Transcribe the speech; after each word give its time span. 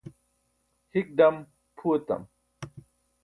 hik 0.93 1.07
ḍam 1.17 1.35
phu 1.77 1.87
etam 1.97 2.23